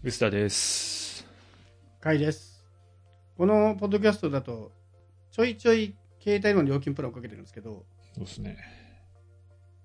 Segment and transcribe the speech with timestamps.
[0.00, 1.26] 臼田です。
[2.00, 2.64] かいです。
[3.36, 4.70] このポッドキャストだと、
[5.32, 7.84] ちょいちょい携帯の料金プランをかけてるんですけど、
[8.14, 8.58] そうですね。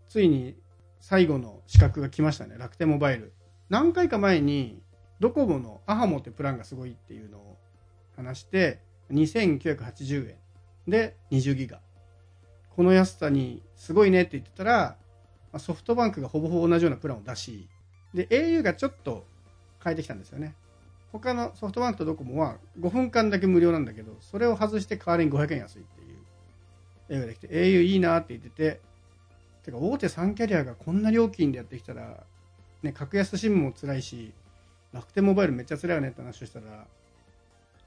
[0.07, 0.55] ついに
[0.99, 3.33] 最後の資格が来ましたね、楽天モバイル。
[3.69, 4.83] 何回か前に、
[5.19, 7.57] ドコモのアハモってプランがすごいっていうのを
[8.15, 10.35] 話して、2980円
[10.87, 11.79] で20ギガ。
[12.69, 14.95] この安さにすごいねって言ってたら、
[15.51, 17.67] まあソフトバンクがほぼほぼ同じようなプランを出し、
[18.13, 19.32] で、au がちょっと
[19.83, 20.55] 変えてきたんですよね。
[21.11, 28.81] 他のソフトバンクとドコモは5分間だけ無料なんだけど、それを外して代わりに500円安いっていう映画できて、au いいなって言ってて、
[29.63, 32.23] てか大手3キャリアがこんな料金でやってきたら、
[32.81, 34.33] ね、格安 SIM も辛いし、
[34.91, 36.85] 楽天モバイルめっちゃ辛いよねって話をしたら、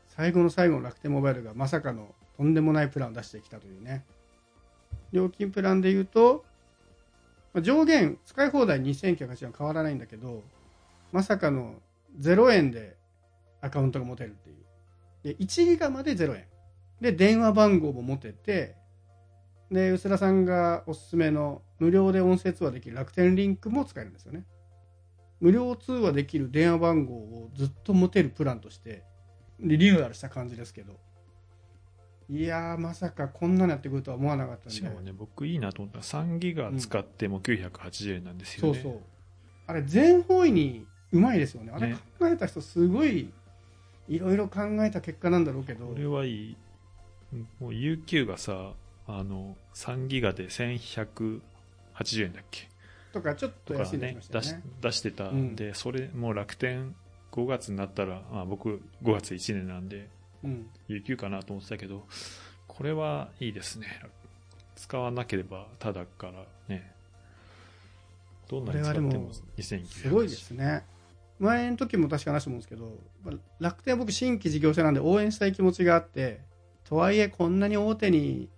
[0.09, 4.05] 最後の最後の楽天モバイルがまさかのとんでもないプランを出してきたというね。
[5.13, 6.45] 料金プランで言うと、
[7.63, 10.43] 上限使い放題2980円変わらないんだけど、
[11.13, 11.75] まさかの
[12.19, 12.97] 0円で
[13.61, 14.57] アカウントが持てるっていう。
[15.23, 16.45] で、1ギガまで0円。
[17.01, 18.77] で、電話番号も持てて、
[19.71, 24.45] で、薄田さんがおすすめの無料で音声通話できる楽天リンクも使えるんですよね。
[25.41, 29.03] 無料通話できる電話番号をずっと持てるプランとして、
[29.61, 30.99] リニューアルした感じですけど。
[32.29, 34.71] いやー、まさかこんなのやってくるとは思わなかったんで。
[34.71, 38.81] しかもね、僕いいなと思ったのは3ギガ使っても980円なんですよね。
[38.81, 39.03] そうそう。
[39.67, 41.73] あれ、全方位にうまいですよね。
[41.75, 43.33] あれね考えた人、すごい、
[44.09, 46.57] いろいろ考えた結果なんだろうけどこ、れはいい。
[47.61, 48.73] もう UQ がさ、
[49.07, 51.41] あの、3ギガで1180
[52.25, 52.69] 円だっけ？
[53.13, 54.55] とか、ちょっと安いのきね出し。
[54.81, 56.95] 出してたんで、それもう楽天
[57.33, 60.09] 5月になったら、まあ、僕5月1年なんで
[60.43, 60.67] うん。
[60.89, 62.07] UQ かなと思ってたけど
[62.67, 63.87] これはいいですね
[64.75, 66.93] 使わなければただからね
[68.49, 70.85] どんなに使ってもこれはでも2900すごいですね。
[71.39, 76.41] 前の時も確か話したと思うんですけど、まあ楽天は僕新規事業者なんで応援したい気持ちがあって、
[76.85, 78.49] とはいえこんなに大手に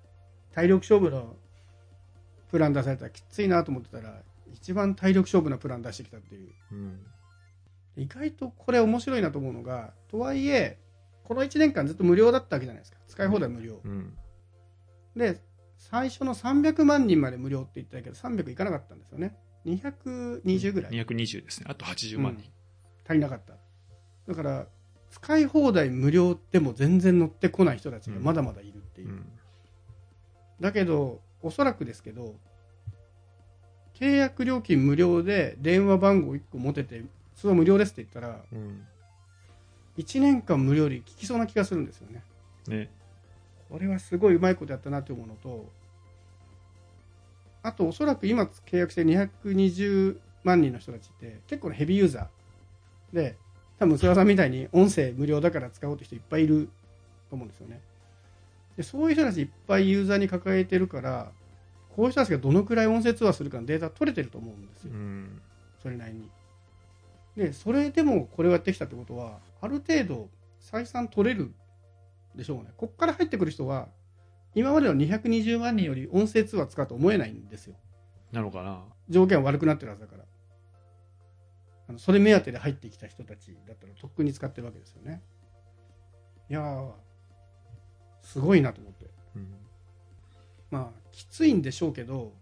[0.53, 1.37] 体力勝負の
[2.51, 4.23] プラン出されたらきついなと思ってたら、
[4.53, 6.51] 一番体力勝負なプラン出してきたっていう。
[6.73, 7.01] うん
[7.97, 10.79] 意外とこれ面白いなと思うのが、とはいえ、
[11.25, 12.99] この1年間ずっと無料だったわけじゃないですか。
[13.09, 13.81] 使い放題無料。
[13.85, 14.15] うん
[15.17, 15.41] で、
[15.77, 19.37] 最初の300万人まで無料って言ったけど、300いかなかったんですよね。
[19.67, 22.51] 220ぐらい220ですねあと80万人、
[23.09, 23.55] 足りなかった。
[24.29, 24.67] だから、
[25.11, 29.09] 使い放題無料でも全然乗ってこない人たちがまだまだいるっていう。
[29.09, 29.25] うん
[30.61, 32.35] だけど、おそらくですけど、
[33.95, 37.05] 契約料金無料で電話番号1個持てて、
[37.37, 38.85] それは無料ですって言ったら、うん
[39.99, 42.23] 1年間無料で効きそうな気がするんですよね。
[42.69, 42.89] ね
[43.69, 45.69] これはすごいうまいことやったなと思うのと、
[47.65, 52.27] あとおそらく今契約してる220万人の人たちって結構なヘビーユーザー
[53.13, 53.37] で、
[53.79, 56.69] 多分菅さんみたいに音声無料だから使おうって人いっぱいいる
[57.31, 57.81] と思うんですよね。
[58.77, 61.33] でそういう人たちいっぱいユーザーに抱えてるから、
[61.97, 64.97] こういう人たちがどのくらい音声通話するかのデータ取れてると思うんですよう。
[64.97, 65.41] ん
[65.83, 66.31] それなりに。
[67.37, 70.29] で、それでもこれをやってきたってことは、ある程度
[70.61, 71.53] 採算取れる
[72.35, 72.71] でしょうね。
[72.77, 73.89] こっから入ってくる人は、
[74.55, 77.75] 今までの220万人より音声通話使うと思えないんですよ。
[78.33, 80.25] なのかな条件は悪くなってるはずだから。
[81.89, 85.23] あのそれ目当てで入ってきた人たちだったらとっくに使ってるわけですよね。
[86.51, 86.91] いやー、
[88.23, 89.07] すごいなと思って。
[89.37, 89.49] うん
[90.71, 92.33] まあ、きついんでしょうけど、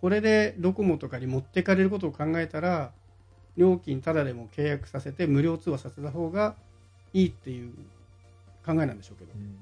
[0.00, 2.92] これでドコモとかに持ってかれることを考えたら、
[3.56, 6.56] 料金ただでも契約させて無料通話させた方が
[7.12, 7.72] いいっていう
[8.64, 9.38] 考えなんでしょうけどう。
[9.38, 9.52] ん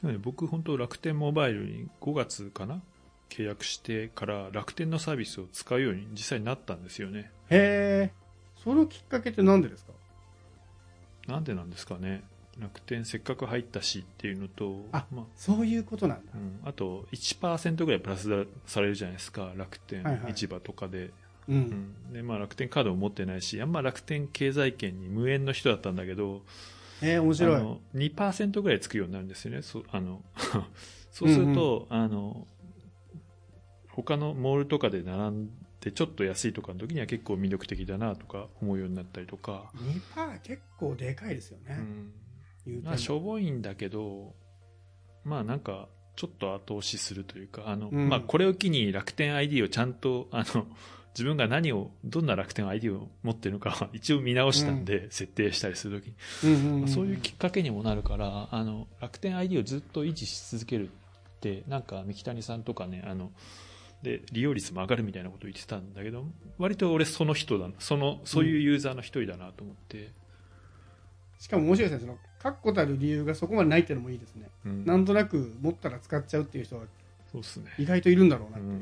[0.00, 2.80] でもね僕本当楽天モバイルに5月かな
[3.28, 8.12] 契約してから楽天のサービスを使うように実際になったんですよねへえ、
[8.62, 9.92] そのきっかけってなんでですか？
[11.28, 12.22] なんでなんですかね。
[12.58, 15.24] 楽天せっかく入ったしっていうのとあまあ。
[15.36, 16.32] そういうことなんだ。
[16.34, 16.38] う。
[16.38, 19.52] ん、あと1%ぐらいプラスされるじゃないですか。
[19.56, 20.02] 楽天
[20.34, 21.12] 市場とかで,、う。
[21.48, 21.58] うん。
[21.60, 26.42] んでまあ、楽天カードも持ってないしあんま楽天経済圏に無縁の人だったんだけど
[27.00, 27.56] えー、面白い。
[27.56, 29.62] あの2%ぐらいつくようになるんですよね。
[29.62, 30.22] そあの
[31.10, 32.46] そうすると、あの
[33.90, 35.50] 他のモールとかで並ん
[35.82, 39.72] でちょっと安いとかの時には結構魅力的だなとか思うようになったりとか、
[40.14, 41.76] 2%結構でかいですよね。
[42.66, 42.82] うん。
[42.84, 44.34] まあ、しょぼいんだけど、
[45.24, 48.08] まあなんか、ちょっと後押しするというか、あの、うん。
[48.08, 50.66] まあこれを機に楽天 ID をちゃんと、あの、
[51.14, 56.14] 自分が何を、どんな楽天 ID を持ってるのかは 一応見直したんで、設定したりするときに、
[56.44, 56.88] うんうんうん。
[56.88, 60.90] そういうきっかけにもなるから、あの、楽天 ID をずっと維持し続けるっ
[61.40, 63.32] て、なんか三木谷さんとかね、あの、
[64.02, 66.26] で、利用率も上がるみたいなことを言ってたんだけど、
[66.58, 70.10] 割と俺その人だな、その、そういうユーザーの一人だなと思って。
[71.38, 72.06] しかも面白いですね。
[72.06, 74.84] その確固たる理由がそこまでないっていうのもいいですね、うん。
[74.84, 76.82] なんとなく持ったら使っちゃうっていう人は
[77.30, 77.72] そうっすね。
[77.78, 78.72] 意外といるんだろうなっていう、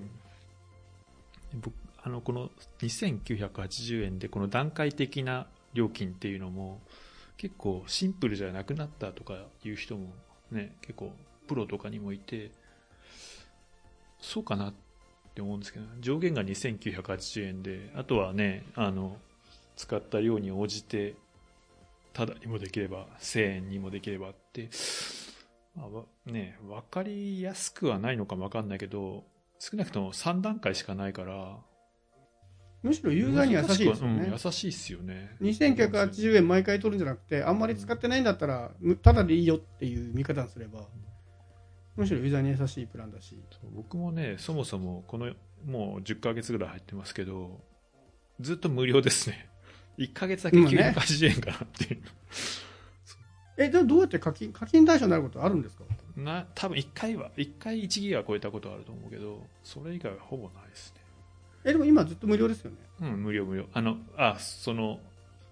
[1.54, 1.60] うん。
[1.60, 2.50] 僕あのこの
[2.80, 6.80] 2980円でこの段階的な料金っていうのも
[7.36, 9.34] 結構シンプルじゃなくなったとか
[9.64, 10.12] いう人も
[10.50, 11.12] ね結構
[11.46, 12.50] プロとかにもいて
[14.20, 14.89] そうかなって
[15.38, 19.16] 思うんですけど上限が2980円であとはねあの
[19.76, 21.14] 使った量に応じて
[22.12, 24.68] ただにもできれば1000円にもできればって、
[25.76, 29.24] まあわね、分かりやすくはないのかも分かんないけど
[29.58, 31.58] 少なくとも3段階しかないから
[32.82, 35.36] むしろユーザーに優しいですよね、うん優しいっすよね。
[35.42, 40.80] 2980円毎回取るんじゃなくてあんまり使ってないんだったらむただでいいよっていう見方にすれば
[42.00, 43.36] むしろユーザーに優しいプランだし。
[43.74, 45.32] 僕もねそもそもこの
[45.66, 47.60] もう10ヶ月ぐらい入ってますけど
[48.40, 49.48] ずっと無料ですね。
[49.98, 50.94] 1ヶ月だけ今ね。
[50.96, 52.02] 980円かなっていう、
[53.58, 55.84] えでもどうやって課金課金対象になることあるんですか？
[56.16, 61.00] な多分1回は1回1ギガ超えたことあると思うけどそれ以外はほぼないですね。
[61.64, 62.76] えでも今ずっと無料ですよね。
[63.00, 63.66] うん無料無料。
[63.74, 65.00] あのあその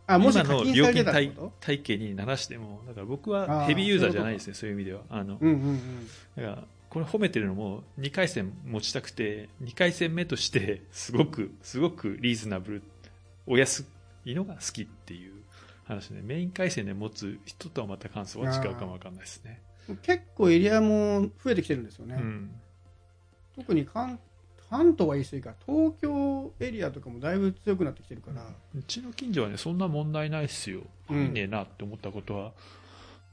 [0.08, 1.52] あもし課金されてたって料こと？
[1.60, 5.02] 体系にならしてもだから僕はヘビーユーザーじゃないですねそういう意味では。
[5.10, 6.06] あのうんうんうん
[6.36, 12.82] だからこれ褒めてるのも2回戦持ちたくて2回戦目としてすごく すごくリーズナブル
[13.46, 13.84] お安
[14.24, 15.34] いのが好きっていう
[15.84, 19.60] 話でメイン回線で持つ人とはまた感想は違うかもわかんないですね。
[20.02, 22.50] 結構エリアも増えてきてるんですよね、うん。
[23.56, 24.18] 特に関
[24.70, 25.54] 関東は言い過ぎか。
[25.66, 28.42] 東京エリアとかもだいぶ強くなってきてるから、
[28.74, 30.82] うちの近所はねそんな問題ないっすよ。
[31.08, 31.16] うん。
[31.16, 32.52] 入んねえなって思ったことは、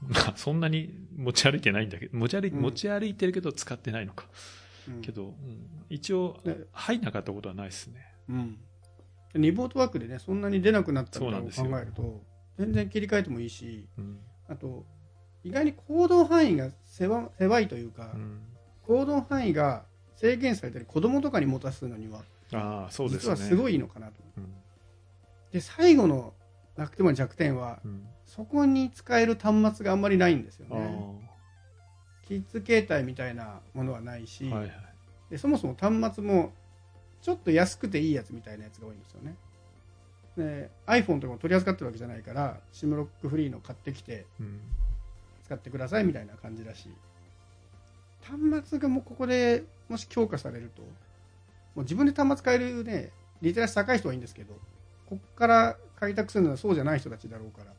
[0.00, 2.60] まあそんなに持ち歩いてないんだけど持ち歩い,、うん。
[2.62, 4.26] 持ち歩いてるけど使ってないのか。
[4.88, 5.02] うん。
[5.02, 5.34] けど、うん。
[5.90, 8.06] 一応ね入んなかったことはないですね。
[8.28, 8.58] うん、
[9.34, 12.22] リモートワークでねそんなに出なくなったみたいなのを考えると
[12.58, 14.18] 全然切り替えてもいいしうん。
[14.48, 14.86] あと
[15.44, 18.40] 意外に行動範囲が狭狭いというか、うん。
[18.86, 19.84] 行動範囲が
[20.16, 22.22] 制限されたり子供とかに持たすのには
[22.52, 23.34] ああそうですね。
[23.36, 24.52] 実はすごいいいのかなとうん。
[25.52, 26.32] で最後の
[26.76, 28.06] 楽天の弱点はうん。
[28.26, 31.20] そこに使える端末があんまりないんですよあね。
[31.24, 31.36] あ
[32.26, 34.72] キッズ携帯みたいなものはないし、はいはい。
[35.30, 36.52] でそもそも端末も
[37.22, 39.36] ちょっと安くていいやつみたいなやつが多いんですよね。
[40.36, 44.60] で iPhone とかも取り扱ってるわけじゃないから SIM ロックフリーの買ってきてうん。
[45.44, 46.90] 使ってくださいみたいな感じだし
[48.28, 50.88] 端末がもうここでもし強化されるとも
[51.76, 53.10] う自分で端末買えるね
[53.42, 54.54] リテラシー高い人はいいんですけど
[55.08, 57.72] ここから開拓するのはそうじゃない人たちだろうから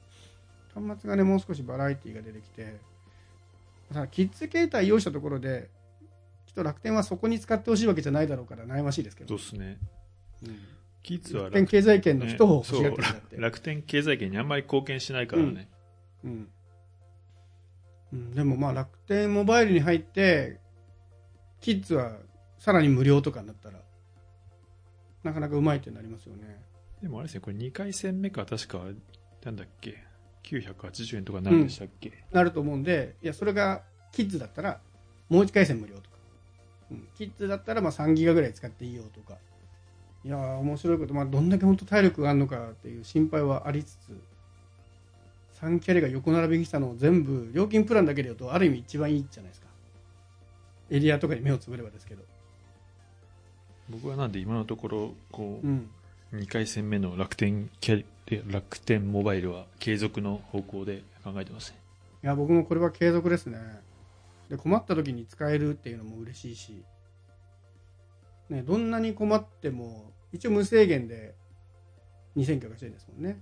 [0.81, 2.77] 端末がねもう少しバラエティが出てきて
[3.93, 5.69] ただキッズ携帯用意したところで
[6.47, 9.77] きっと楽天はそこに使ってほしいわけじゃないだろうから悩ましいですけど、そうですね。
[10.43, 10.59] うん。
[11.03, 15.69] キッズは楽天経済圏の人を欲しそうがってるんだって、楽天経済圏にあんまり貢献しないからね。
[16.23, 16.29] うん。
[16.29, 16.49] うん、
[18.11, 20.59] でもまあ楽天モバイルに入って
[21.59, 22.13] キッズは
[22.59, 23.79] さらに無料とかになったら
[25.23, 26.61] なかなかうまいってなりますよね。
[27.01, 28.79] でもあれですね、これ2回戦目か確か、
[29.43, 30.03] なんだっけ、
[30.43, 34.79] 980円とか何でしたっけ、なると思うんでいやそれがキッズだったら
[35.29, 36.07] もう1回戦無料とか、
[36.91, 39.37] うん、キッズだったらまあ3ギガぐらい使っていいよとか。
[40.25, 44.19] いやー面白いこと、まあ、どんだけ本当体力があるのかっていう心配はありつつ
[45.61, 49.67] 3キャリが横並びに来たのを全部料金プランだけで言うとある意味一番いいじゃないですか。
[50.89, 52.23] エリアとかに目をつぶればですけど、
[53.89, 55.89] 僕はなんで今のところ、こうん、
[56.31, 58.05] う、2回戦目の楽天キャリ、
[58.47, 61.77] 楽天モバイルは継続の方向で考えてますね。
[62.23, 63.57] いや僕もこれは継続ですね。
[64.49, 66.83] で困った時に使えるっていうのも嬉しいし、
[68.49, 71.35] ね、どんなに困っても一応無制限で
[72.37, 73.41] 2980円ですもんね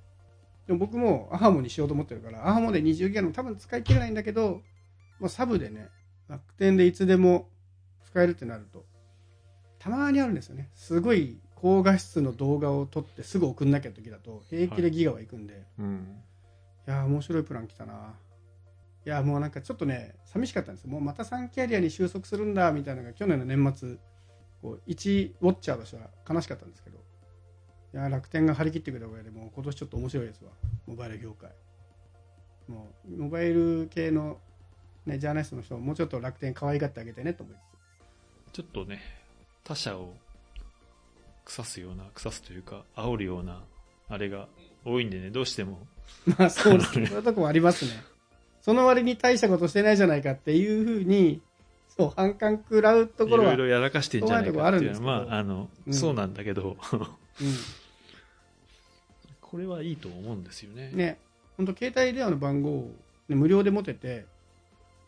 [0.68, 4.62] でも僕もアハモにしようと思ってるからアハモで20ギガの多分使い切れないんだけど、
[5.20, 5.90] まあ、サブでね
[6.28, 7.50] 楽天でいつでも
[8.06, 8.86] 使えるってなると
[9.80, 10.70] たまにあるんですよね。
[10.74, 16.22] すごい高画質の動画を撮ってすぐ送んなきゃ時だと平気でギガはいくんで、うん。
[16.88, 18.14] いやー面白いプラン来たな。
[19.06, 20.90] いやーもうなんかちょっとね寂しかったんですよ。
[20.90, 23.98] もうまた3キャリアに収束するんだみたいなのが去年の年末
[24.62, 26.98] こう一ウォッチャーとしては悲しかったんですけど
[27.96, 30.52] いやー楽天が張り切ってくれたおかげでもう今年ちょっと面白いですわ。
[30.86, 31.50] モバイル業界。
[32.68, 34.38] もうモバイル系の、
[35.06, 37.56] ね、ジャーナリストの人ももうちょっと楽天可愛がってあげてねと思い
[38.52, 39.00] つちょっとね、
[39.64, 40.14] 他社を
[41.46, 43.64] 腐すような、腐すというか、煽るような、
[44.10, 44.50] あれが
[44.84, 45.80] 多いんでね、どうしても、
[46.26, 47.92] つ まあそうですねそういうとこもありますね。
[48.62, 51.42] その割に大したことしてないじゃないかっていうふうに
[51.98, 55.94] そう、反感食らうといころは、ろいろやらかしてんじゃないかっていうのは、まあ、あの、うん。
[55.94, 56.76] そうなんだけど、う
[59.50, 60.90] これはいいと思うんですよね。
[60.90, 61.20] ん、ね、
[61.56, 62.92] 本当携帯電話の番号を、
[63.30, 64.26] ね、無料で持てて、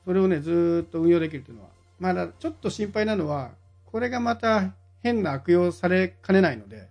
[0.06, 3.52] それをね、ずーっと運用できるというのは、まだちょっと心配なのは、
[3.86, 6.88] これがまた変な悪用されかねないので、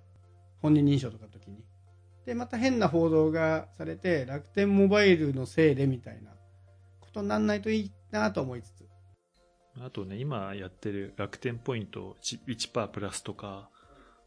[0.61, 1.59] 本人認証とかの時に。
[2.25, 6.33] で、また変な報道がされて、楽天モバイルのせいでみたいな
[7.01, 8.89] ことにならないといいなと思いつつ。
[9.81, 13.69] あとね、今やってる楽天ポイント 1%, 1プラスとか、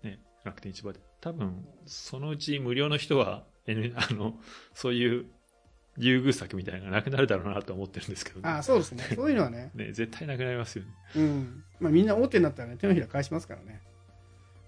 [0.04, 4.40] ね、楽天市場で、多分、そのうち無料の人は、N、 あの、
[4.74, 5.26] そういう
[5.98, 9.04] 優遇策みたいなのがなくなるだろうなと思ってるんですけど、ああ、そうですね。
[9.16, 10.92] そういうのはね、 ね、絶対なくなりますよね。
[11.16, 11.64] うん。
[11.80, 13.82] まあみんな大手になったらね、手のひら返しますからね。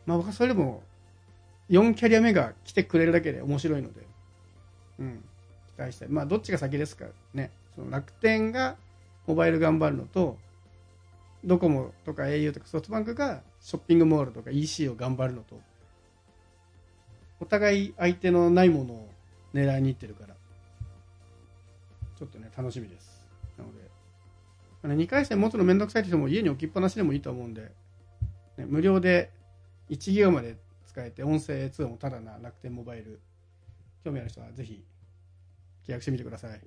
[0.05, 0.83] まあ僕はそれでも、
[1.69, 4.01] 4キャリア目が来てくれるだけで面白いので、
[4.99, 5.23] うん。
[5.75, 6.09] 期待したい。
[6.09, 7.51] まあどっちが先ですかね。
[7.75, 8.75] その楽天が
[9.25, 10.37] モバイル頑張るのと、
[11.43, 15.59] ドコモとか au とかソフトバンクがショッピングモールとか EC を頑張るのと、
[17.41, 19.09] お互い相手のないものを
[19.53, 20.35] 狙いに行ってるから、
[22.17, 23.25] ちょっとね、楽しみです。
[23.57, 23.89] なので、
[24.83, 27.71] あの2回戦持つのめんどくさいって人も家に置きっぱなしでもいいと思うんで、
[28.57, 29.31] ね、無料で
[29.89, 30.57] 1ギガまで
[30.87, 33.19] 使えて音声通話もただな楽天モバイル。
[34.03, 34.83] 興味ある人はぜひ
[35.87, 36.61] 契約してみてください。